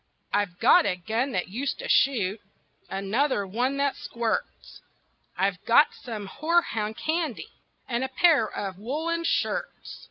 [0.33, 2.39] I've got a gun that used to shoot,
[2.89, 4.81] Another one that squirts,
[5.37, 7.49] I've got some horehound candy
[7.87, 9.99] And a pair of woolen shirts.